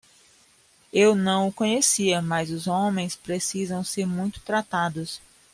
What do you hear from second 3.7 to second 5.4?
ser muito tratados.